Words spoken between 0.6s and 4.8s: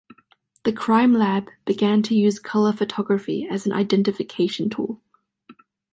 The Crime Lab began to use color photography as an identification